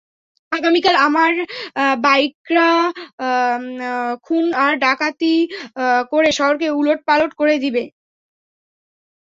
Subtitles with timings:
[0.51, 1.31] আগামীকাল আমার
[2.03, 2.69] বাইকাররা
[4.25, 5.35] খুন আর ডাকাতি
[6.11, 7.83] করে শহরকে উলোটপালোট করে দিবে।